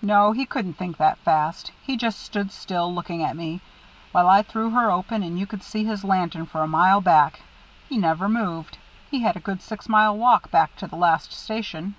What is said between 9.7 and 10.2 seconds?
mile